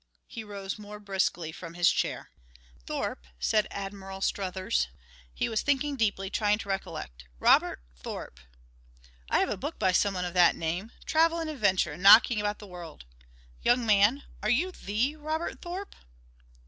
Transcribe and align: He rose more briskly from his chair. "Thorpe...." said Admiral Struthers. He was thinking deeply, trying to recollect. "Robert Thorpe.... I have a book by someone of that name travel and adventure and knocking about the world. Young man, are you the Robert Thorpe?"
He 0.25 0.43
rose 0.43 0.79
more 0.79 0.99
briskly 0.99 1.51
from 1.51 1.75
his 1.75 1.91
chair. 1.91 2.31
"Thorpe...." 2.87 3.27
said 3.39 3.67
Admiral 3.69 4.19
Struthers. 4.21 4.87
He 5.31 5.47
was 5.47 5.61
thinking 5.61 5.95
deeply, 5.95 6.31
trying 6.31 6.57
to 6.57 6.69
recollect. 6.69 7.25
"Robert 7.37 7.83
Thorpe.... 7.97 8.39
I 9.29 9.37
have 9.37 9.49
a 9.49 9.57
book 9.57 9.77
by 9.77 9.91
someone 9.91 10.25
of 10.25 10.33
that 10.33 10.55
name 10.55 10.91
travel 11.05 11.39
and 11.39 11.51
adventure 11.51 11.91
and 11.91 12.01
knocking 12.01 12.39
about 12.39 12.57
the 12.57 12.65
world. 12.65 13.05
Young 13.61 13.85
man, 13.85 14.23
are 14.41 14.49
you 14.49 14.71
the 14.71 15.17
Robert 15.17 15.61
Thorpe?" 15.61 15.93